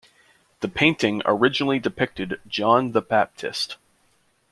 The 0.61 0.67
painting 0.67 1.21
originally 1.25 1.77
depicted 1.77 2.41
John 2.47 2.91
the 2.93 3.03
Baptist. 3.03 3.77